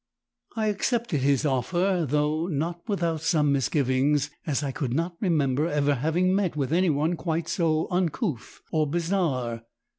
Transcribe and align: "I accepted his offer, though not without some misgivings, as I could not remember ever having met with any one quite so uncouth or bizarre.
"I 0.55 0.65
accepted 0.69 1.21
his 1.21 1.45
offer, 1.45 2.07
though 2.09 2.47
not 2.47 2.81
without 2.89 3.21
some 3.21 3.51
misgivings, 3.51 4.31
as 4.47 4.63
I 4.63 4.71
could 4.71 4.95
not 4.95 5.15
remember 5.19 5.67
ever 5.67 5.93
having 5.93 6.33
met 6.33 6.55
with 6.55 6.73
any 6.73 6.89
one 6.89 7.15
quite 7.15 7.47
so 7.47 7.87
uncouth 7.91 8.61
or 8.71 8.87
bizarre. 8.87 9.61